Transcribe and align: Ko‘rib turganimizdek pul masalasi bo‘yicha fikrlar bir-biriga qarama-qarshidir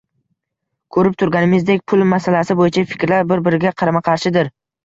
Ko‘rib 0.95 1.17
turganimizdek 1.23 1.83
pul 1.93 2.05
masalasi 2.13 2.57
bo‘yicha 2.63 2.85
fikrlar 2.95 3.31
bir-biriga 3.33 3.77
qarama-qarshidir 3.83 4.55